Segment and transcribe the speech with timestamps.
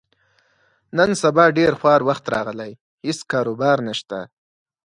[0.97, 2.71] نن سبا ډېر خوار وخت راغلی،
[3.07, 4.17] هېڅ کاروبار نشته.